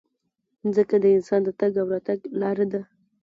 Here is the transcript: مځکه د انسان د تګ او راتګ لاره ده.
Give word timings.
مځکه 0.63 0.95
د 1.03 1.05
انسان 1.15 1.41
د 1.45 1.49
تګ 1.59 1.71
او 1.81 1.87
راتګ 1.93 2.19
لاره 2.41 2.65
ده. 2.71 2.81